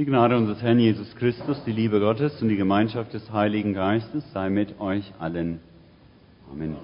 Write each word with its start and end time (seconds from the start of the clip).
Die 0.00 0.06
Gnade 0.06 0.34
unseres 0.34 0.62
Herrn 0.62 0.78
Jesus 0.78 1.14
Christus, 1.16 1.62
die 1.66 1.72
Liebe 1.72 2.00
Gottes 2.00 2.40
und 2.40 2.48
die 2.48 2.56
Gemeinschaft 2.56 3.12
des 3.12 3.30
Heiligen 3.30 3.74
Geistes 3.74 4.24
sei 4.32 4.48
mit 4.48 4.80
euch 4.80 5.12
allen. 5.18 5.60
Amen. 6.50 6.74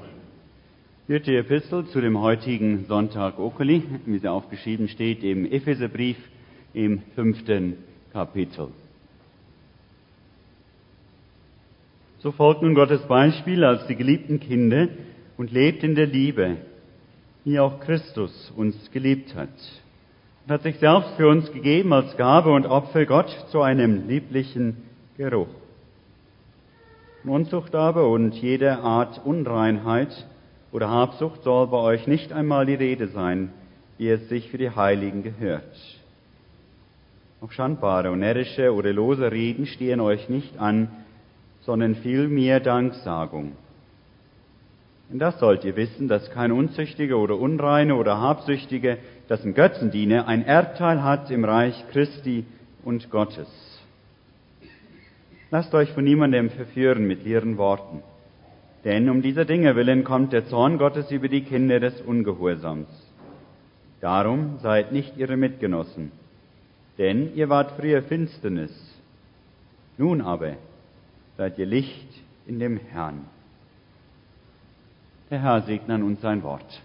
Vierte 1.06 1.34
Epistel 1.34 1.86
zu 1.86 2.02
dem 2.02 2.20
heutigen 2.20 2.84
Sonntag 2.84 3.38
Okuli, 3.38 3.84
wie 4.04 4.18
sie 4.18 4.28
aufgeschrieben 4.28 4.88
steht 4.88 5.24
im 5.24 5.50
Epheserbrief 5.50 6.18
im 6.74 7.00
fünften 7.14 7.78
Kapitel. 8.12 8.68
So 12.18 12.32
folgt 12.32 12.60
nun 12.60 12.74
Gottes 12.74 13.00
Beispiel 13.08 13.64
als 13.64 13.86
die 13.86 13.96
geliebten 13.96 14.40
Kinder 14.40 14.88
und 15.38 15.52
lebt 15.52 15.82
in 15.84 15.94
der 15.94 16.06
Liebe, 16.06 16.58
wie 17.44 17.58
auch 17.60 17.80
Christus 17.80 18.52
uns 18.54 18.90
geliebt 18.90 19.34
hat 19.34 19.48
hat 20.48 20.62
sich 20.62 20.78
selbst 20.78 21.10
für 21.16 21.28
uns 21.28 21.50
gegeben 21.50 21.92
als 21.92 22.16
Gabe 22.16 22.52
und 22.52 22.66
Opfer 22.66 23.04
Gott 23.04 23.30
zu 23.50 23.62
einem 23.62 24.06
lieblichen 24.08 24.76
Geruch. 25.16 25.48
Unzucht 27.24 27.74
aber 27.74 28.08
und 28.08 28.34
jede 28.34 28.78
Art 28.78 29.20
Unreinheit 29.24 30.26
oder 30.70 30.88
Habsucht 30.88 31.42
soll 31.42 31.66
bei 31.66 31.78
euch 31.78 32.06
nicht 32.06 32.32
einmal 32.32 32.64
die 32.66 32.74
Rede 32.74 33.08
sein, 33.08 33.52
wie 33.98 34.08
es 34.08 34.28
sich 34.28 34.48
für 34.48 34.58
die 34.58 34.70
Heiligen 34.70 35.24
gehört. 35.24 35.76
Auch 37.40 37.50
schandbare 37.50 38.12
und 38.12 38.20
närrische 38.20 38.72
oder 38.72 38.92
lose 38.92 39.32
Reden 39.32 39.66
stehen 39.66 39.98
euch 39.98 40.28
nicht 40.28 40.58
an, 40.58 40.88
sondern 41.62 41.96
vielmehr 41.96 42.60
Danksagung. 42.60 43.52
Und 45.10 45.20
das 45.20 45.38
sollt 45.38 45.64
ihr 45.64 45.76
wissen, 45.76 46.08
dass 46.08 46.30
kein 46.32 46.50
Unzüchtiger 46.50 47.16
oder 47.16 47.38
Unreine 47.38 47.94
oder 47.94 48.20
Habsüchtige, 48.20 48.98
das 49.28 49.44
im 49.44 49.54
Götzen 49.54 49.90
diene, 49.90 50.26
ein 50.26 50.44
Erbteil 50.44 51.02
hat 51.02 51.30
im 51.30 51.44
Reich 51.44 51.84
Christi 51.92 52.44
und 52.84 53.10
Gottes. 53.10 53.48
Lasst 55.50 55.72
euch 55.74 55.92
von 55.92 56.04
niemandem 56.04 56.50
verführen 56.50 57.06
mit 57.06 57.24
ihren 57.24 57.56
Worten. 57.56 58.02
Denn 58.84 59.08
um 59.08 59.22
dieser 59.22 59.44
Dinge 59.44 59.76
willen 59.76 60.02
kommt 60.04 60.32
der 60.32 60.46
Zorn 60.46 60.78
Gottes 60.78 61.10
über 61.10 61.28
die 61.28 61.42
Kinder 61.42 61.80
des 61.80 62.00
Ungehorsams. 62.00 62.88
Darum 64.00 64.58
seid 64.60 64.92
nicht 64.92 65.16
ihre 65.16 65.36
Mitgenossen. 65.36 66.10
Denn 66.98 67.34
ihr 67.34 67.48
wart 67.48 67.72
früher 67.78 68.02
Finsternis. 68.02 68.72
Nun 69.98 70.20
aber 70.20 70.54
seid 71.36 71.58
ihr 71.58 71.66
Licht 71.66 72.08
in 72.46 72.58
dem 72.58 72.78
Herrn. 72.78 73.24
Der 75.28 75.42
Herr 75.42 75.62
segne 75.62 75.94
an 75.94 76.04
uns 76.04 76.20
sein 76.20 76.44
Wort. 76.44 76.80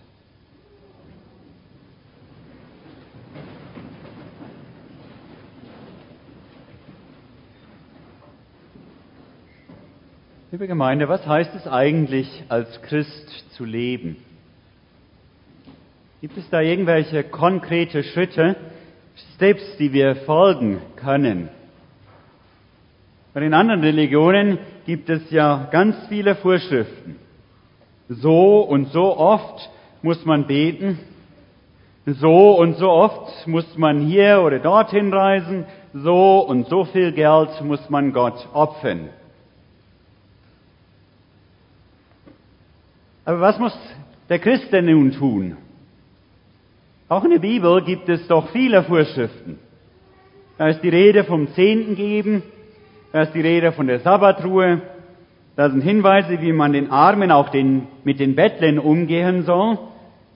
Liebe 10.52 10.67
Gemeinde, 10.67 11.08
was 11.08 11.25
heißt 11.25 11.53
es 11.53 11.67
eigentlich, 11.67 12.44
als 12.50 12.81
Christ 12.81 13.52
zu 13.52 13.64
leben? 13.64 14.17
Gibt 16.19 16.36
es 16.36 16.50
da 16.50 16.62
irgendwelche 16.62 17.23
konkrete 17.23 18.03
Schritte, 18.03 18.56
Steps, 19.36 19.78
die 19.78 19.94
wir 19.94 20.16
folgen 20.16 20.81
können? 20.95 21.50
Bei 23.36 23.39
den 23.39 23.53
anderen 23.53 23.81
Religionen 23.81 24.58
gibt 24.88 25.12
es 25.12 25.30
ja 25.30 25.69
ganz 25.72 25.95
viele 26.09 26.36
Vorschriften. 26.36 27.17
So 28.20 28.59
und 28.59 28.92
so 28.92 29.16
oft 29.17 29.70
muss 30.02 30.26
man 30.26 30.45
beten. 30.45 31.00
So 32.06 32.58
und 32.59 32.76
so 32.76 32.90
oft 32.90 33.48
muss 33.48 33.78
man 33.78 34.02
hier 34.02 34.42
oder 34.42 34.59
dorthin 34.59 35.14
reisen. 35.14 35.66
So 35.94 36.40
und 36.40 36.68
so 36.68 36.84
viel 36.84 37.14
Geld 37.14 37.62
muss 37.64 37.90
man 37.90 38.12
Gott 38.12 38.50
opfern. 38.53 39.09
Aber 43.24 43.40
was 43.40 43.58
muss 43.59 43.78
der 44.28 44.40
Christ 44.40 44.74
denn 44.74 44.88
nun 44.88 45.13
tun? 45.13 45.56
Auch 47.07 47.24
in 47.24 47.31
der 47.31 47.40
Bibel 47.40 47.81
gibt 47.84 48.09
es 48.09 48.28
doch 48.28 48.50
viele 48.50 48.84
Vorschriften. 48.84 49.57
Da 50.57 50.68
ist 50.68 50.81
die 50.81 50.90
Rede 50.90 51.24
vom 51.24 51.47
Zehnten 51.53 51.96
geben, 51.96 52.44
da 53.13 53.22
ist 53.22 53.34
die 53.34 53.41
Rede 53.41 53.72
von 53.72 53.88
der 53.88 54.00
Sabbatruhe, 54.00 54.81
da 55.56 55.69
sind 55.69 55.81
Hinweise, 55.81 56.41
wie 56.41 56.53
man 56.53 56.73
den 56.73 56.91
Armen, 56.91 57.31
auch 57.31 57.50
den, 57.50 57.88
mit 58.03 58.19
den 58.19 58.35
Bettlern 58.35 58.79
umgehen 58.79 59.44
soll. 59.44 59.78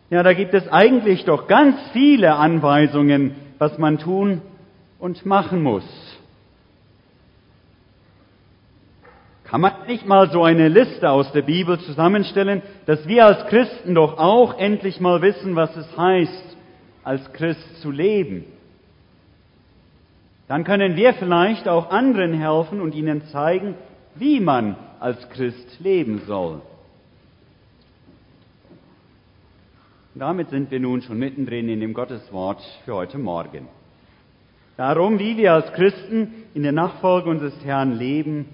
Ja, 0.10 0.24
da 0.24 0.34
gibt 0.34 0.54
es 0.54 0.68
eigentlich 0.68 1.26
doch 1.26 1.48
ganz 1.48 1.76
viele 1.94 2.36
Anweisungen, 2.36 3.36
was 3.58 3.78
man 3.78 3.98
tun 3.98 4.42
und 5.00 5.26
machen 5.26 5.64
muss. 5.64 5.86
Kann 9.46 9.62
man 9.62 9.74
nicht 9.88 10.06
mal 10.06 10.30
so 10.32 10.44
eine 10.44 10.68
Liste 10.68 11.10
aus 11.10 11.32
der 11.32 11.44
Bibel 11.44 11.80
zusammenstellen, 11.80 12.62
dass 12.88 13.08
wir 13.08 13.26
als 13.26 13.48
Christen 13.48 13.96
doch 13.96 14.18
auch 14.18 14.58
endlich 14.58 15.00
mal 15.00 15.22
wissen, 15.22 15.56
was 15.56 15.76
es 15.76 15.98
heißt, 15.98 16.58
als 17.04 17.32
Christ 17.34 17.82
zu 17.82 17.92
leben? 17.92 18.44
Dann 20.48 20.64
können 20.64 20.96
wir 20.96 21.14
vielleicht 21.14 21.68
auch 21.68 21.90
anderen 21.90 22.34
helfen 22.34 22.82
und 22.82 22.94
ihnen 22.96 23.24
zeigen, 23.28 23.76
wie 24.16 24.40
man 24.40 24.76
als 25.00 25.30
Christ 25.30 25.80
leben 25.80 26.22
soll. 26.28 26.62
Damit 30.14 30.50
sind 30.50 30.72
wir 30.72 30.80
nun 30.80 31.02
schon 31.02 31.20
mittendrin 31.20 31.68
in 31.68 31.82
dem 31.82 31.94
Gotteswort 31.94 32.62
für 32.86 32.96
heute 32.96 33.18
Morgen. 33.18 33.68
Darum, 34.78 35.20
wie 35.20 35.38
wir 35.38 35.54
als 35.54 35.72
Christen 35.74 36.34
in 36.54 36.64
der 36.64 36.72
Nachfolge 36.72 37.30
unseres 37.30 37.54
Herrn 37.64 37.98
leben 37.98 38.48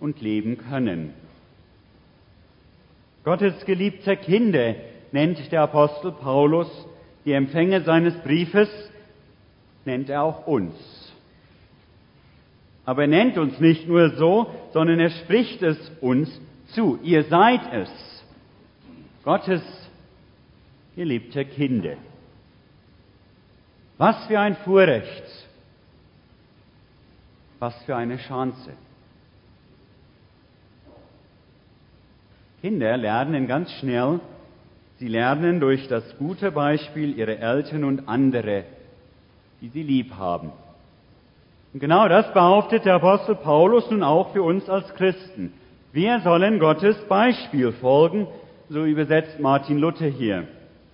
und 0.00 0.20
leben 0.20 0.58
können. 0.58 1.14
Gottes 3.24 3.64
geliebte 3.66 4.16
Kinder 4.16 4.74
nennt 5.12 5.50
der 5.50 5.62
Apostel 5.62 6.12
Paulus 6.12 6.68
die 7.24 7.32
Empfänger 7.32 7.80
seines 7.80 8.14
Briefes, 8.22 8.68
nennt 9.84 10.08
er 10.08 10.22
auch 10.22 10.46
uns. 10.46 10.74
Aber 12.86 13.02
er 13.02 13.08
nennt 13.08 13.36
uns 13.36 13.58
nicht 13.58 13.88
nur 13.88 14.10
so, 14.10 14.50
sondern 14.72 15.00
er 15.00 15.10
spricht 15.10 15.60
es 15.62 15.76
uns 16.00 16.30
zu. 16.68 16.98
Ihr 17.02 17.24
seid 17.24 17.60
es. 17.72 17.90
Gottes 19.24 19.62
geliebte 20.94 21.44
Kinder. 21.44 21.96
Was 23.98 24.26
für 24.26 24.38
ein 24.38 24.56
Vorrecht. 24.58 25.24
Was 27.58 27.74
für 27.84 27.96
eine 27.96 28.18
Chance. 28.18 28.70
Kinder 32.60 32.96
lernen 32.96 33.48
ganz 33.48 33.70
schnell, 33.72 34.20
sie 34.98 35.08
lernen 35.08 35.58
durch 35.60 35.88
das 35.88 36.16
gute 36.18 36.52
Beispiel 36.52 37.18
ihrer 37.18 37.38
Eltern 37.38 37.84
und 37.84 38.08
andere, 38.08 38.64
die 39.60 39.68
sie 39.68 39.82
lieb 39.82 40.12
haben. 40.14 40.52
Und 41.72 41.80
genau 41.80 42.08
das 42.08 42.32
behauptet 42.32 42.84
der 42.84 42.94
Apostel 42.94 43.34
Paulus 43.34 43.90
nun 43.90 44.02
auch 44.02 44.32
für 44.32 44.42
uns 44.42 44.68
als 44.68 44.92
Christen. 44.94 45.52
Wir 45.92 46.20
sollen 46.20 46.58
Gottes 46.58 46.96
Beispiel 47.08 47.72
folgen, 47.72 48.26
so 48.68 48.84
übersetzt 48.84 49.40
Martin 49.40 49.78
Luther 49.78 50.06
hier. 50.06 50.46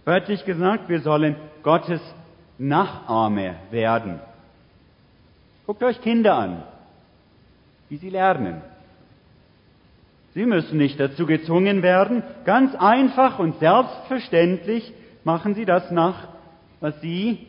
Wörtlich 0.04 0.44
gesagt, 0.44 0.88
wir 0.88 1.00
sollen 1.00 1.36
Gottes 1.62 2.00
Nachahmer 2.58 3.54
werden. 3.70 4.20
Guckt 5.66 5.82
euch 5.82 6.00
Kinder 6.00 6.34
an, 6.34 6.62
wie 7.88 7.96
sie 7.96 8.10
lernen. 8.10 8.62
Sie 10.34 10.46
müssen 10.46 10.78
nicht 10.78 10.98
dazu 10.98 11.26
gezwungen 11.26 11.82
werden. 11.82 12.22
Ganz 12.44 12.74
einfach 12.74 13.38
und 13.38 13.58
selbstverständlich 13.58 14.92
machen 15.24 15.54
sie 15.54 15.64
das 15.64 15.90
nach, 15.90 16.28
was 16.80 17.00
sie 17.00 17.46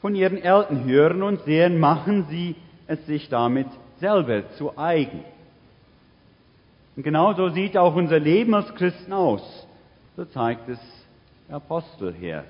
von 0.00 0.14
ihren 0.14 0.38
Eltern 0.38 0.84
hören 0.84 1.22
und 1.22 1.40
sehen, 1.42 1.80
machen 1.80 2.26
sie 2.28 2.54
es 2.86 3.04
sich 3.06 3.28
damit 3.28 3.66
selber 3.98 4.50
zu 4.52 4.76
eigen. 4.78 5.24
Und 6.96 7.02
genau 7.02 7.34
so 7.34 7.50
sieht 7.50 7.76
auch 7.76 7.94
unser 7.94 8.18
Leben 8.18 8.54
als 8.54 8.74
Christen 8.74 9.12
aus. 9.12 9.66
So 10.16 10.24
zeigt 10.24 10.68
es 10.68 10.78
der 11.48 11.56
Apostel 11.56 12.12
her. 12.14 12.44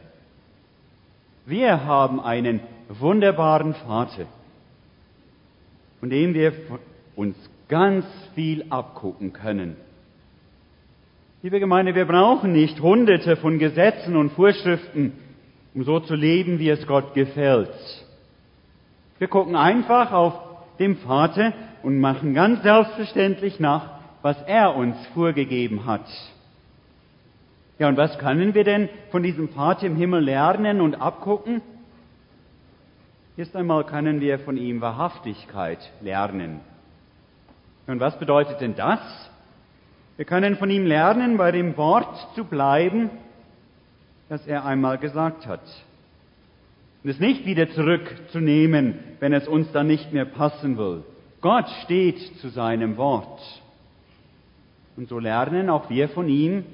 Wir 1.45 1.85
haben 1.85 2.21
einen 2.21 2.61
wunderbaren 2.89 3.75
Vater, 3.75 4.27
von 6.01 6.11
dem 6.11 6.35
wir 6.35 6.53
uns 7.15 7.37
ganz 7.69 8.05
viel 8.35 8.67
abgucken 8.71 9.33
können. 9.33 9.77
Liebe 11.43 11.61
Gemeinde, 11.61 11.95
wir 11.95 12.07
brauchen 12.07 12.53
nicht 12.53 12.81
hunderte 12.81 13.37
von 13.37 13.59
Gesetzen 13.59 14.17
und 14.17 14.31
Vorschriften, 14.31 15.13
um 15.75 15.85
so 15.85 16.01
zu 16.01 16.15
leben, 16.15 16.59
wie 16.59 16.71
es 16.71 16.87
Gott 16.87 17.15
gefällt. 17.15 18.06
Wir 19.19 19.29
gucken 19.29 19.57
einfach 19.57 20.13
auf 20.13 20.35
den 20.79 20.97
Vater 20.97 21.53
und 21.83 22.01
machen 22.01 22.35
ganz 22.35 22.63
selbstverständlich 22.63 23.61
nach, 23.61 23.91
was 24.23 24.41
er 24.43 24.75
uns 24.77 24.97
vorgegeben 25.15 25.87
hat. 25.87 26.07
Ja, 27.79 27.89
und 27.89 27.97
was 27.97 28.19
können 28.19 28.55
wir 28.55 28.65
denn 28.65 28.89
von 29.11 29.23
diesem 29.23 29.49
Vater 29.51 29.87
im 29.87 29.97
Himmel 29.97 30.25
lernen 30.25 30.81
und 30.81 30.97
abgucken? 30.97 31.63
Erst 33.37 33.55
einmal 33.55 33.85
können 33.85 34.21
wir 34.21 34.39
von 34.39 34.57
ihm 34.57 34.81
Wahrhaftigkeit 34.81 35.79
lernen. 36.01 36.61
Und 37.87 38.01
was 38.01 38.19
bedeutet 38.19 38.61
denn 38.61 38.75
das? 38.75 39.01
Wir 40.17 40.25
können 40.25 40.57
von 40.57 40.71
ihm 40.71 40.87
lernen, 40.87 41.37
bei 41.37 41.53
dem 41.53 41.77
Wort 41.77 42.29
zu 42.35 42.45
bleiben, 42.45 43.11
das 44.31 44.47
er 44.47 44.65
einmal 44.65 44.97
gesagt 44.97 45.47
hat. 45.47 45.61
Und 47.07 47.13
es 47.13 47.21
nicht 47.21 47.47
wieder 47.47 47.71
zurückzunehmen, 47.71 48.99
wenn 49.21 49.33
es 49.33 49.47
uns 49.47 49.71
dann 49.71 49.87
nicht 49.87 50.13
mehr 50.13 50.25
passen 50.25 50.77
will. 50.77 51.05
Gott 51.41 51.69
steht 51.85 52.19
zu 52.41 52.49
seinem 52.49 52.97
Wort. 52.97 53.41
Und 54.97 55.09
so 55.09 55.21
lernen 55.21 55.71
auch 55.71 55.89
wir 55.89 56.09
von 56.09 56.29
ihm, 56.29 56.65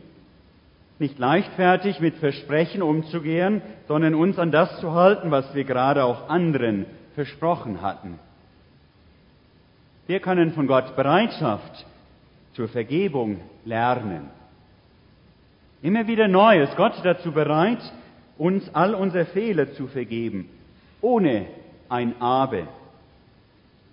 nicht 0.98 1.18
leichtfertig 1.18 2.00
mit 2.00 2.14
Versprechen 2.14 2.80
umzugehen, 2.80 3.60
sondern 3.88 4.14
uns 4.14 4.38
an 4.38 4.50
das 4.50 4.80
zu 4.80 4.94
halten, 4.94 5.30
was 5.30 5.54
wir 5.54 5.64
gerade 5.64 6.02
auch 6.02 6.30
anderen 6.30 6.86
versprochen 7.14 7.82
hatten. 7.82 8.18
Wir 10.06 10.20
können 10.20 10.52
von 10.52 10.66
Gott 10.66 10.96
Bereitschaft 10.96 11.84
zur 12.54 12.68
Vergebung 12.68 13.38
lernen. 13.66 14.30
Immer 15.82 16.06
wieder 16.06 16.26
neu 16.26 16.62
ist 16.62 16.74
Gott 16.78 16.94
dazu 17.04 17.32
bereit, 17.32 17.82
uns 18.38 18.68
all 18.74 18.94
unsere 18.94 19.26
Fehler 19.26 19.72
zu 19.72 19.86
vergeben, 19.86 20.48
ohne 21.00 21.46
ein 21.88 22.20
Aber, 22.20 22.68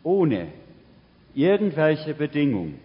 ohne 0.03 0.47
irgendwelche 1.33 2.13
Bedingungen. 2.13 2.79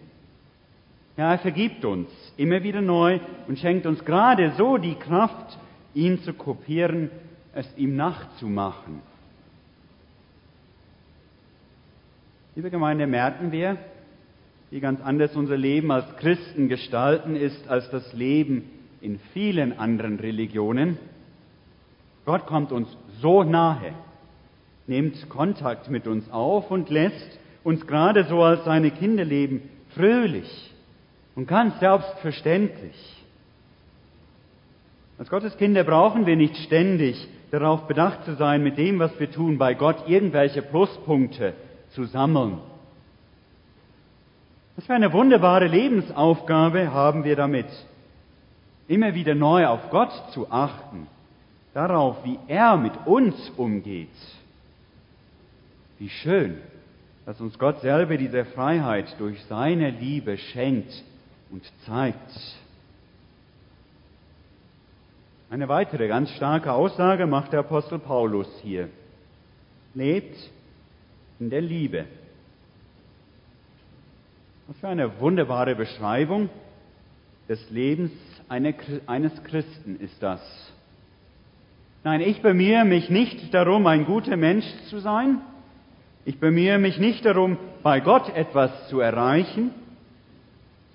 Ja, 1.17 1.31
er 1.31 1.39
vergibt 1.39 1.85
uns 1.85 2.09
immer 2.35 2.61
wieder 2.63 2.81
neu 2.81 3.19
und 3.47 3.57
schenkt 3.57 3.85
uns 3.85 4.03
gerade 4.03 4.51
so 4.57 4.77
die 4.77 4.95
Kraft, 4.95 5.57
ihn 5.93 6.19
zu 6.19 6.33
kopieren, 6.33 7.09
es 7.53 7.65
ihm 7.77 7.95
nachzumachen. 7.95 9.01
Liebe 12.55 12.69
Gemeinde, 12.69 13.07
merken 13.07 13.51
wir, 13.51 13.77
wie 14.71 14.79
ganz 14.81 15.01
anders 15.01 15.35
unser 15.35 15.57
Leben 15.57 15.91
als 15.91 16.17
Christen 16.17 16.67
gestalten 16.67 17.35
ist 17.35 17.67
als 17.67 17.89
das 17.91 18.13
Leben 18.13 18.69
in 18.99 19.19
vielen 19.33 19.77
anderen 19.77 20.19
Religionen. 20.19 20.97
Gott 22.25 22.47
kommt 22.47 22.71
uns 22.71 22.87
so 23.21 23.43
nahe, 23.43 23.93
nimmt 24.87 25.29
Kontakt 25.29 25.89
mit 25.89 26.07
uns 26.07 26.29
auf 26.31 26.71
und 26.71 26.89
lässt 26.89 27.39
uns 27.63 27.85
gerade 27.87 28.25
so 28.25 28.41
als 28.41 28.63
seine 28.65 28.91
Kinder 28.91 29.23
leben, 29.23 29.61
fröhlich, 29.89 30.71
und 31.35 31.47
ganz 31.47 31.79
selbstverständlich. 31.79 32.95
Als 35.17 35.29
Gottes 35.29 35.55
Kinder 35.57 35.83
brauchen 35.83 36.25
wir 36.25 36.35
nicht 36.35 36.57
ständig 36.57 37.27
darauf 37.51 37.87
bedacht 37.87 38.25
zu 38.25 38.35
sein, 38.35 38.63
mit 38.63 38.77
dem, 38.77 38.99
was 38.99 39.17
wir 39.19 39.31
tun, 39.31 39.57
bei 39.57 39.73
Gott 39.73 40.07
irgendwelche 40.07 40.61
Pluspunkte 40.61 41.53
zu 41.89 42.05
sammeln. 42.05 42.57
Was 44.75 44.85
für 44.85 44.93
eine 44.93 45.13
wunderbare 45.13 45.67
Lebensaufgabe 45.67 46.91
haben 46.91 47.23
wir 47.23 47.35
damit, 47.35 47.67
immer 48.87 49.13
wieder 49.13 49.35
neu 49.35 49.67
auf 49.67 49.89
Gott 49.89 50.11
zu 50.33 50.51
achten, 50.51 51.07
darauf, 51.75 52.23
wie 52.23 52.39
er 52.47 52.77
mit 52.77 52.93
uns 53.05 53.35
umgeht. 53.57 54.09
Wie 55.99 56.09
schön, 56.09 56.57
dass 57.25 57.39
uns 57.39 57.59
Gott 57.59 57.81
selber 57.81 58.17
diese 58.17 58.45
Freiheit 58.45 59.15
durch 59.19 59.43
seine 59.45 59.91
Liebe 59.91 60.37
schenkt, 60.37 61.03
und 61.49 61.63
zeigt. 61.85 62.31
Eine 65.49 65.69
weitere 65.69 66.07
ganz 66.07 66.31
starke 66.31 66.73
Aussage 66.73 67.27
macht 67.27 67.53
der 67.53 67.61
Apostel 67.61 67.99
Paulus 67.99 68.47
hier. 68.61 68.89
Lebt 69.93 70.35
in 71.39 71.49
der 71.49 71.61
Liebe. 71.61 72.05
Was 74.67 74.77
für 74.79 74.87
eine 74.87 75.19
wunderbare 75.19 75.75
Beschreibung 75.75 76.49
des 77.47 77.69
Lebens 77.69 78.11
eines 78.49 79.43
Christen 79.43 79.99
ist 79.99 80.21
das. 80.21 80.41
Nein, 82.05 82.21
ich 82.21 82.41
bemühe 82.41 82.85
mich 82.85 83.09
nicht 83.09 83.53
darum, 83.53 83.85
ein 83.87 84.05
guter 84.05 84.37
Mensch 84.37 84.65
zu 84.89 84.99
sein. 84.99 85.41
Ich 86.23 86.39
bemühe 86.39 86.79
mich 86.79 86.97
nicht 86.97 87.25
darum, 87.25 87.57
bei 87.83 87.99
Gott 87.99 88.33
etwas 88.33 88.87
zu 88.87 89.01
erreichen 89.01 89.71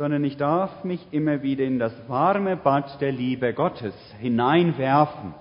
sondern 0.01 0.25
ich 0.25 0.39
darf 0.39 0.83
mich 0.83 1.07
immer 1.11 1.43
wieder 1.43 1.63
in 1.63 1.79
das 1.79 1.93
warme 2.09 2.57
Bad 2.57 3.03
der 3.03 3.13
Liebe 3.13 3.53
Gottes 3.53 3.93
hineinwerfen. 4.19 5.35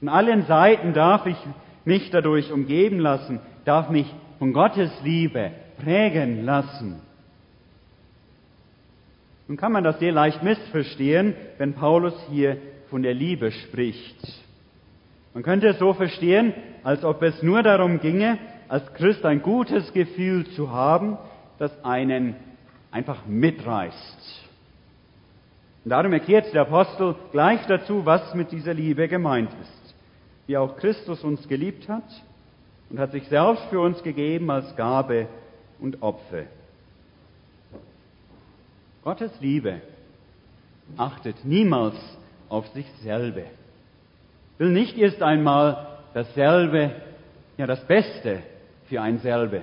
Von 0.00 0.08
allen 0.08 0.42
Seiten 0.46 0.92
darf 0.92 1.24
ich 1.24 1.36
mich 1.84 2.10
dadurch 2.10 2.50
umgeben 2.50 2.98
lassen, 2.98 3.38
darf 3.64 3.90
mich 3.90 4.12
von 4.40 4.52
Gottes 4.52 4.90
Liebe 5.04 5.52
prägen 5.80 6.44
lassen. 6.44 7.00
Nun 9.46 9.56
kann 9.56 9.70
man 9.70 9.84
das 9.84 10.00
sehr 10.00 10.10
leicht 10.10 10.42
missverstehen, 10.42 11.36
wenn 11.58 11.74
Paulus 11.74 12.14
hier 12.32 12.56
von 12.90 13.02
der 13.02 13.14
Liebe 13.14 13.50
spricht. 13.50 14.16
Man 15.34 15.42
könnte 15.42 15.68
es 15.68 15.78
so 15.78 15.94
verstehen, 15.94 16.52
als 16.82 17.04
ob 17.04 17.22
es 17.22 17.42
nur 17.42 17.62
darum 17.62 18.00
ginge, 18.00 18.38
als 18.68 18.92
Christ 18.94 19.24
ein 19.24 19.42
gutes 19.42 19.92
Gefühl 19.92 20.46
zu 20.48 20.70
haben, 20.70 21.16
das 21.58 21.72
einen 21.84 22.36
einfach 22.90 23.26
mitreißt. 23.26 24.48
Und 25.84 25.90
darum 25.90 26.12
erklärt 26.12 26.52
der 26.52 26.62
Apostel 26.62 27.14
gleich 27.32 27.64
dazu, 27.66 28.04
was 28.04 28.34
mit 28.34 28.52
dieser 28.52 28.74
Liebe 28.74 29.08
gemeint 29.08 29.50
ist. 29.60 29.94
Wie 30.46 30.56
auch 30.56 30.76
Christus 30.76 31.22
uns 31.24 31.46
geliebt 31.48 31.88
hat 31.88 32.04
und 32.90 32.98
hat 32.98 33.12
sich 33.12 33.26
selbst 33.28 33.64
für 33.70 33.80
uns 33.80 34.02
gegeben 34.02 34.50
als 34.50 34.74
Gabe 34.76 35.28
und 35.78 36.02
Opfer. 36.02 36.44
Gottes 39.04 39.32
Liebe 39.40 39.80
achtet 40.96 41.44
niemals 41.44 41.96
auf 42.48 42.66
sich 42.68 42.86
selber, 43.02 43.42
will 44.58 44.70
nicht 44.70 44.96
erst 44.98 45.22
einmal 45.22 45.98
dasselbe, 46.14 46.92
ja 47.56 47.66
das 47.66 47.86
Beste 47.86 48.42
für 48.88 49.00
ein 49.00 49.18
selber. 49.18 49.60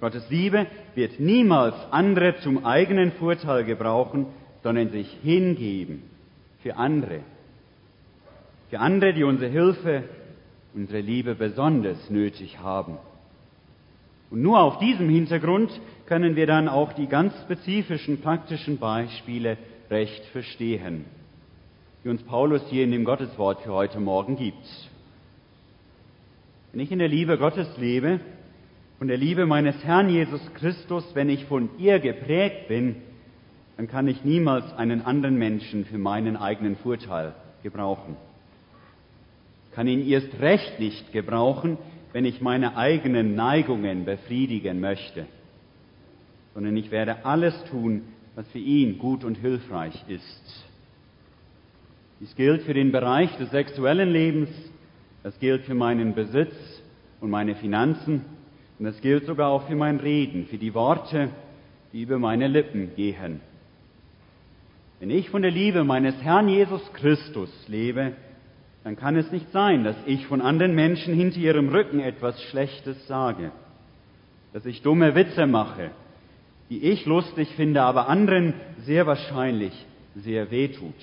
Gottes 0.00 0.28
Liebe 0.30 0.66
wird 0.94 1.20
niemals 1.20 1.74
andere 1.90 2.36
zum 2.40 2.64
eigenen 2.64 3.12
Vorteil 3.12 3.64
gebrauchen, 3.64 4.26
sondern 4.62 4.90
sich 4.90 5.08
hingeben 5.22 6.02
für 6.62 6.76
andere. 6.76 7.20
Für 8.70 8.80
andere, 8.80 9.12
die 9.12 9.24
unsere 9.24 9.50
Hilfe, 9.50 10.04
unsere 10.74 11.00
Liebe 11.00 11.34
besonders 11.34 12.10
nötig 12.10 12.58
haben. 12.58 12.98
Und 14.30 14.40
nur 14.42 14.60
auf 14.60 14.78
diesem 14.78 15.08
Hintergrund 15.10 15.70
können 16.06 16.36
wir 16.36 16.46
dann 16.46 16.68
auch 16.68 16.94
die 16.94 17.06
ganz 17.06 17.34
spezifischen 17.42 18.22
praktischen 18.22 18.78
Beispiele 18.78 19.58
recht 19.90 20.24
verstehen, 20.26 21.04
die 22.04 22.08
uns 22.08 22.22
Paulus 22.24 22.62
hier 22.68 22.84
in 22.84 22.90
dem 22.90 23.04
Gotteswort 23.04 23.60
für 23.60 23.72
heute 23.72 24.00
Morgen 24.00 24.36
gibt. 24.36 24.66
Wenn 26.72 26.80
ich 26.80 26.90
in 26.90 26.98
der 26.98 27.08
Liebe 27.08 27.38
Gottes 27.38 27.68
lebe, 27.76 28.18
von 28.98 29.08
der 29.08 29.16
Liebe 29.16 29.46
meines 29.46 29.82
Herrn 29.84 30.08
Jesus 30.08 30.40
Christus, 30.54 31.04
wenn 31.14 31.28
ich 31.28 31.44
von 31.44 31.70
ihr 31.78 32.00
geprägt 32.00 32.68
bin, 32.68 32.96
dann 33.76 33.88
kann 33.88 34.08
ich 34.08 34.24
niemals 34.24 34.72
einen 34.74 35.02
anderen 35.02 35.38
Menschen 35.38 35.84
für 35.84 35.98
meinen 35.98 36.36
eigenen 36.36 36.76
Vorteil 36.76 37.34
gebrauchen. 37.62 38.16
Ich 39.68 39.74
kann 39.76 39.86
ihn 39.86 40.06
erst 40.08 40.40
recht 40.40 40.80
nicht 40.80 41.12
gebrauchen, 41.12 41.78
wenn 42.12 42.24
ich 42.24 42.40
meine 42.40 42.76
eigenen 42.76 43.34
Neigungen 43.34 44.04
befriedigen 44.04 44.80
möchte, 44.80 45.26
sondern 46.54 46.76
ich 46.76 46.90
werde 46.90 47.24
alles 47.24 47.54
tun, 47.70 48.02
was 48.34 48.46
für 48.48 48.58
ihn 48.58 48.98
gut 48.98 49.24
und 49.24 49.36
hilfreich 49.36 50.04
ist. 50.08 50.71
Dies 52.22 52.36
gilt 52.36 52.62
für 52.62 52.72
den 52.72 52.92
Bereich 52.92 53.36
des 53.38 53.50
sexuellen 53.50 54.12
Lebens, 54.12 54.48
das 55.24 55.36
gilt 55.40 55.64
für 55.64 55.74
meinen 55.74 56.14
Besitz 56.14 56.54
und 57.20 57.30
meine 57.30 57.56
Finanzen, 57.56 58.24
und 58.78 58.84
das 58.84 59.00
gilt 59.00 59.26
sogar 59.26 59.48
auch 59.48 59.66
für 59.66 59.74
mein 59.74 59.98
Reden, 59.98 60.46
für 60.46 60.56
die 60.56 60.72
Worte, 60.72 61.30
die 61.92 62.02
über 62.02 62.20
meine 62.20 62.46
Lippen 62.46 62.94
gehen. 62.94 63.40
Wenn 65.00 65.10
ich 65.10 65.30
von 65.30 65.42
der 65.42 65.50
Liebe 65.50 65.82
meines 65.82 66.14
Herrn 66.22 66.48
Jesus 66.48 66.92
Christus 66.92 67.50
lebe, 67.66 68.12
dann 68.84 68.94
kann 68.94 69.16
es 69.16 69.32
nicht 69.32 69.50
sein, 69.50 69.82
dass 69.82 69.96
ich 70.06 70.24
von 70.28 70.40
anderen 70.40 70.76
Menschen 70.76 71.14
hinter 71.14 71.38
ihrem 71.38 71.70
Rücken 71.70 71.98
etwas 71.98 72.40
Schlechtes 72.44 73.04
sage, 73.08 73.50
dass 74.52 74.64
ich 74.64 74.82
dumme 74.82 75.16
Witze 75.16 75.48
mache, 75.48 75.90
die 76.70 76.84
ich 76.84 77.04
lustig 77.04 77.48
finde, 77.56 77.82
aber 77.82 78.08
anderen 78.08 78.54
sehr 78.84 79.08
wahrscheinlich 79.08 79.72
sehr 80.14 80.52
wehtut. 80.52 80.94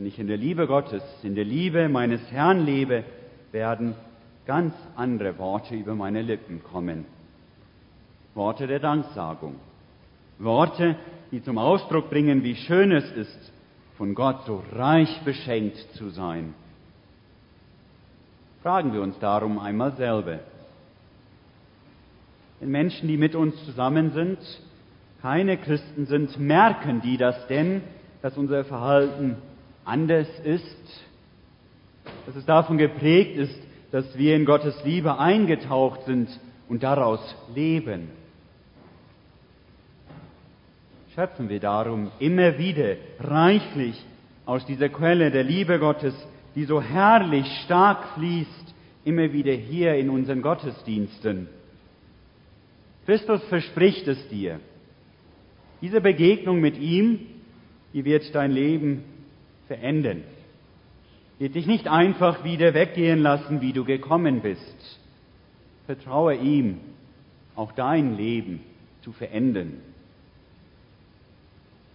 Wenn 0.00 0.06
ich 0.06 0.18
in 0.18 0.28
der 0.28 0.38
Liebe 0.38 0.66
Gottes, 0.66 1.02
in 1.22 1.34
der 1.34 1.44
Liebe 1.44 1.90
meines 1.90 2.22
Herrn 2.32 2.64
lebe, 2.64 3.04
werden 3.52 3.94
ganz 4.46 4.72
andere 4.96 5.36
Worte 5.36 5.74
über 5.74 5.94
meine 5.94 6.22
Lippen 6.22 6.62
kommen. 6.64 7.04
Worte 8.34 8.66
der 8.66 8.78
Danksagung. 8.78 9.56
Worte, 10.38 10.96
die 11.30 11.42
zum 11.42 11.58
Ausdruck 11.58 12.08
bringen, 12.08 12.42
wie 12.44 12.54
schön 12.54 12.92
es 12.92 13.12
ist, 13.12 13.52
von 13.98 14.14
Gott 14.14 14.46
so 14.46 14.64
reich 14.72 15.20
beschenkt 15.26 15.76
zu 15.96 16.08
sein. 16.08 16.54
Fragen 18.62 18.94
wir 18.94 19.02
uns 19.02 19.18
darum 19.18 19.58
einmal 19.58 19.92
selber. 19.96 20.38
Wenn 22.58 22.70
Menschen, 22.70 23.06
die 23.06 23.18
mit 23.18 23.34
uns 23.34 23.54
zusammen 23.66 24.12
sind, 24.12 24.38
keine 25.20 25.58
Christen 25.58 26.06
sind, 26.06 26.40
merken 26.40 27.02
die 27.02 27.18
das 27.18 27.46
denn, 27.48 27.82
dass 28.22 28.38
unser 28.38 28.64
Verhalten 28.64 29.36
anders 29.84 30.28
ist, 30.44 31.04
dass 32.26 32.36
es 32.36 32.46
davon 32.46 32.78
geprägt 32.78 33.36
ist, 33.36 33.58
dass 33.90 34.16
wir 34.16 34.36
in 34.36 34.44
Gottes 34.44 34.74
Liebe 34.84 35.18
eingetaucht 35.18 36.04
sind 36.04 36.28
und 36.68 36.82
daraus 36.82 37.20
leben. 37.54 38.08
Schöpfen 41.14 41.48
wir 41.48 41.58
darum 41.58 42.10
immer 42.20 42.56
wieder 42.56 42.96
reichlich 43.18 44.00
aus 44.46 44.64
dieser 44.66 44.88
Quelle 44.88 45.30
der 45.30 45.42
Liebe 45.42 45.78
Gottes, 45.78 46.14
die 46.54 46.64
so 46.64 46.80
herrlich 46.80 47.46
stark 47.64 48.14
fließt, 48.14 48.74
immer 49.04 49.32
wieder 49.32 49.52
hier 49.52 49.94
in 49.96 50.08
unseren 50.08 50.42
Gottesdiensten. 50.42 51.48
Christus 53.06 53.42
verspricht 53.44 54.06
es 54.06 54.28
dir. 54.28 54.60
Diese 55.82 56.00
Begegnung 56.00 56.60
mit 56.60 56.78
ihm, 56.78 57.20
die 57.92 58.04
wird 58.04 58.32
dein 58.34 58.52
Leben 58.52 59.02
verändern. 59.70 60.24
Wird 61.38 61.54
dich 61.54 61.68
nicht 61.68 61.86
einfach 61.86 62.42
wieder 62.42 62.74
weggehen 62.74 63.20
lassen, 63.20 63.60
wie 63.60 63.72
du 63.72 63.84
gekommen 63.84 64.40
bist. 64.40 64.98
Vertraue 65.86 66.34
ihm, 66.34 66.80
auch 67.54 67.70
dein 67.70 68.16
Leben 68.16 68.64
zu 69.02 69.12
verändern. 69.12 69.74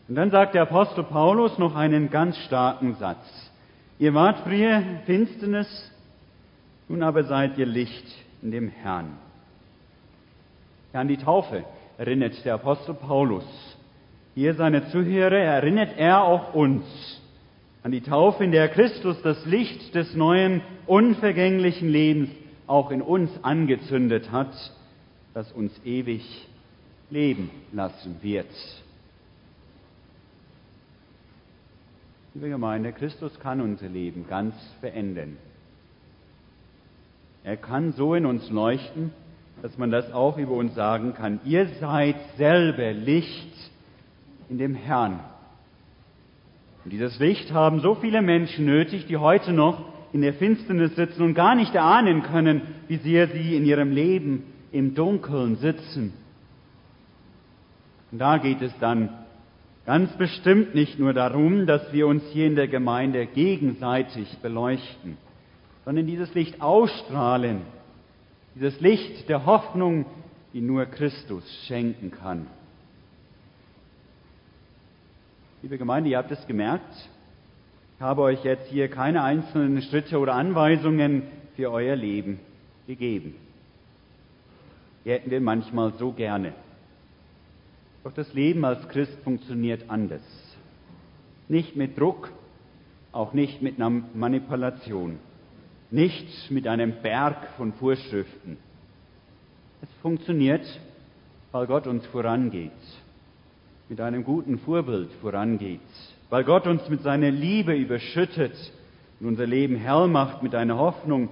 Und 0.08 0.16
dann 0.16 0.32
sagt 0.32 0.56
der 0.56 0.62
Apostel 0.62 1.04
Paulus 1.04 1.58
noch 1.58 1.76
einen 1.76 2.10
ganz 2.10 2.38
starken 2.46 2.96
Satz. 2.96 3.52
Ihr 4.00 4.14
wart 4.14 4.40
früher 4.46 4.82
Finsternis, 5.06 5.92
nun 6.88 7.04
aber 7.04 7.26
seid 7.26 7.58
ihr 7.58 7.66
Licht 7.66 8.06
in 8.42 8.52
dem 8.52 8.70
Herrn. 8.70 9.18
An 10.94 11.10
die 11.10 11.18
Taufe 11.18 11.66
erinnert 11.98 12.46
der 12.46 12.54
Apostel 12.54 12.96
Paulus. 12.96 13.44
Hier 14.34 14.54
seine 14.54 14.88
Zuhörer 14.92 15.40
erinnert 15.40 15.98
er 15.98 16.24
auch 16.24 16.54
uns 16.54 16.86
an 17.86 17.92
die 17.92 18.02
Taufe, 18.02 18.44
in 18.44 18.52
der 18.52 18.68
Christus 18.68 19.22
das 19.22 19.46
Licht 19.46 19.94
des 19.94 20.16
neuen, 20.16 20.64
unvergänglichen 20.88 21.88
Lebens 21.88 22.32
auch 22.66 22.90
in 22.90 23.00
uns 23.00 23.30
angezündet 23.44 24.32
hat, 24.32 24.50
das 25.36 25.52
uns 25.52 25.72
ewig 25.86 26.48
leben 27.12 27.52
lassen 27.74 28.18
wird. 28.24 28.48
Liebe 32.34 32.50
Gemeinde, 32.50 32.92
Christus 32.92 33.40
kann 33.40 33.62
unser 33.62 33.88
Leben 33.88 34.26
ganz 34.28 34.56
verändern. 34.80 35.38
Er 37.44 37.56
kann 37.56 37.94
so 37.94 38.16
in 38.16 38.26
uns 38.26 38.50
leuchten, 38.50 39.12
dass 39.62 39.78
man 39.78 39.92
das 39.92 40.12
auch 40.12 40.40
über 40.40 40.54
uns 40.54 40.74
sagen 40.74 41.14
kann. 41.14 41.40
Ihr 41.46 41.68
seid 41.80 42.16
selber 42.36 42.94
Licht 42.94 43.54
in 44.50 44.58
dem 44.58 44.74
Herrn. 44.74 45.20
Und 46.86 46.94
dieses 46.94 47.20
Licht 47.20 47.52
haben 47.52 47.82
so 47.82 47.96
viele 47.96 48.22
Menschen 48.22 48.66
nötig, 48.66 49.08
die 49.08 49.18
heute 49.18 49.52
noch 49.52 49.84
in 50.14 50.22
der 50.22 50.34
Finsternis 50.34 50.96
sitzen 50.96 51.24
und 51.24 51.34
gar 51.34 51.56
nicht 51.56 51.76
erahnen 51.76 52.24
können, 52.24 52.62
wie 52.88 52.98
sehr 52.98 53.28
sie 53.28 53.58
in 53.58 53.66
ihrem 53.66 53.92
Leben 53.92 54.44
im 54.72 54.96
Dunkeln 54.96 55.58
sitzen. 55.58 56.14
Und 58.12 58.20
da 58.20 58.38
geht 58.38 58.62
es 58.62 58.72
dann 58.80 59.10
Ganz 59.86 60.12
bestimmt 60.18 60.74
nicht 60.74 60.98
nur 60.98 61.14
darum, 61.14 61.68
dass 61.68 61.94
wir 61.94 62.08
uns 62.08 62.24
hier 62.32 62.48
in 62.48 62.56
der 62.56 62.68
Gemeinde 62.68 63.28
gegenseitig 63.28 64.40
beleuchten, 64.40 65.18
sondern 65.86 66.08
dieses 66.08 66.34
Licht 66.34 66.60
ausstrahlen, 66.60 67.62
dieses 68.56 68.80
Licht 68.82 69.30
der 69.30 69.46
Hoffnung, 69.46 70.08
die 70.54 70.62
nur 70.62 70.88
Christus 70.88 71.44
schenken 71.68 72.10
kann. 72.10 72.48
Liebe 75.66 75.80
Gemeinde, 75.80 76.12
ihr 76.12 76.20
habt 76.20 76.30
es 76.30 76.46
gemerkt, 76.46 76.94
ich 77.96 78.00
habe 78.00 78.22
euch 78.22 78.44
jetzt 78.44 78.68
hier 78.68 78.88
keine 78.88 79.24
einzelnen 79.24 79.82
Schritte 79.82 80.20
oder 80.20 80.36
Anweisungen 80.36 81.24
für 81.56 81.72
euer 81.72 81.96
Leben 81.96 82.40
gegeben. 82.86 83.34
Die 85.04 85.10
hätten 85.10 85.32
wir 85.32 85.42
manchmal 85.42 85.92
so 85.94 86.12
gerne. 86.12 86.54
Doch 88.04 88.14
das 88.14 88.32
Leben 88.36 88.64
als 88.64 88.88
Christ 88.90 89.18
funktioniert 89.24 89.90
anders. 89.90 90.22
Nicht 91.48 91.76
mit 91.76 92.00
Druck, 92.00 92.32
auch 93.12 93.34
nicht 93.34 93.64
mit 93.64 93.82
einer 93.82 93.90
Manipulation, 93.90 95.18
nicht 95.90 96.52
mit 96.52 96.68
einem 96.68 97.02
Berg 97.02 97.38
von 97.58 97.74
Vorschriften. 97.74 98.58
Es 99.82 99.90
funktioniert, 100.04 100.80
weil 101.52 101.66
Gott 101.66 101.88
uns 101.88 102.06
vorangeht, 102.06 102.72
mit 103.90 104.02
einem 104.02 104.24
guten 104.24 104.58
Vorbild 104.60 105.12
vorangeht, 105.22 105.80
weil 106.30 106.44
Gott 106.44 106.66
uns 106.68 106.88
mit 106.90 107.02
seiner 107.02 107.30
Liebe 107.32 107.74
überschüttet 107.74 108.56
und 109.20 109.28
unser 109.28 109.46
Leben 109.46 109.76
hell 109.76 110.08
macht 110.08 110.42
mit 110.42 110.56
einer 110.56 110.78
Hoffnung, 110.78 111.30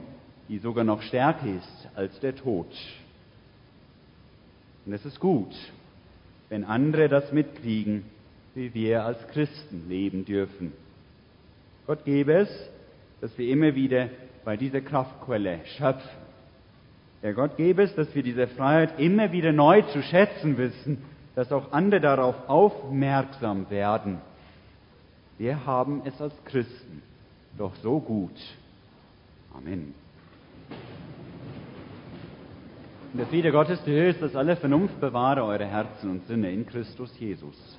die 0.50 0.60
sogar 0.60 0.84
noch 0.84 1.02
stärker 1.02 1.48
ist 1.48 1.90
als 1.96 2.20
der 2.20 2.36
Tod. 2.36 2.68
Und 4.86 4.94
es 4.94 5.06
ist 5.06 5.20
gut, 5.20 5.54
wenn 6.50 6.64
andere 6.64 7.10
das 7.10 7.32
mitkriegen, 7.32 8.04
wie 8.54 8.74
wir 8.74 9.04
als 9.04 9.28
Christen 9.30 9.90
leben 9.90 10.26
dürfen. 10.26 10.74
Gott 11.88 12.06
gebe 12.06 12.34
es, 12.34 12.50
dass 13.22 13.36
wir 13.38 13.50
immer 13.50 13.74
wieder 13.74 14.10
bei 14.46 14.58
dieser 14.58 14.82
Kraftquelle 14.82 15.62
schöpfen. 15.78 16.24
Der 17.24 17.34
Gott 17.34 17.56
gebe 17.58 17.84
es, 17.84 17.96
dass 17.96 18.14
wir 18.14 18.22
diese 18.22 18.48
Freiheit 18.48 19.00
immer 19.00 19.32
wieder 19.32 19.54
neu 19.54 19.82
zu 19.82 20.02
schätzen 20.04 20.58
wissen, 20.58 21.02
dass 21.36 21.52
auch 21.52 21.72
andere 21.72 22.02
darauf 22.02 22.36
aufmerksam 22.48 23.70
werden. 23.70 24.20
Wir 25.38 25.66
haben 25.66 26.02
es 26.06 26.22
als 26.22 26.34
Christen 26.46 27.02
doch 27.58 27.76
so 27.76 28.00
gut. 28.00 28.40
Amen. 29.56 29.94
Und 33.12 33.20
der 33.20 33.28
Friede 33.28 33.52
Gottes, 33.52 33.84
der 33.84 34.06
höchst, 34.06 34.22
dass 34.22 34.36
alle 34.36 34.56
Vernunft 34.56 35.00
bewahre 35.00 35.44
eure 35.44 35.66
Herzen 35.66 36.10
und 36.10 36.26
Sinne 36.28 36.52
in 36.52 36.66
Christus 36.66 37.14
Jesus. 37.20 37.78